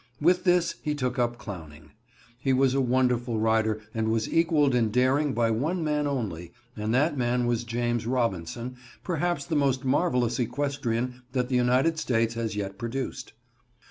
With 0.19 0.45
this 0.45 0.77
he 0.81 0.95
took 0.95 1.19
up 1.19 1.37
clowning. 1.37 1.91
He 2.39 2.53
was 2.53 2.73
a 2.73 2.81
wonderful 2.81 3.37
rider 3.39 3.81
and 3.93 4.07
was 4.07 4.27
equaled 4.27 4.73
in 4.73 4.89
daring 4.89 5.35
by 5.35 5.51
one 5.51 5.83
man 5.83 6.07
only, 6.07 6.53
and 6.75 6.91
that 6.95 7.15
man 7.15 7.45
was 7.45 7.63
James 7.63 8.07
Robinson, 8.07 8.77
perhaps 9.03 9.45
the 9.45 9.55
most 9.55 9.85
marvelous 9.85 10.39
equestrian 10.39 11.21
that 11.33 11.49
the 11.49 11.55
United 11.55 11.99
States 11.99 12.33
has 12.33 12.55
yet 12.55 12.79
produced. 12.79 13.33